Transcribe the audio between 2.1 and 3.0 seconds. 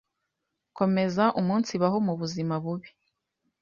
buzima bubi